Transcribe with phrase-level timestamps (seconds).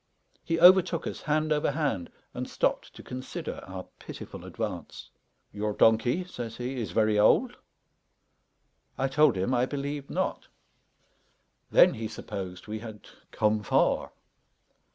[0.43, 5.11] He overtook us hand over hand, and stopped to consider our pitiful advance.
[5.51, 7.55] "Your donkey," says he, "is very old?"
[8.97, 10.47] I told him, I believed not.
[11.69, 14.11] Then, he supposed, we had come far.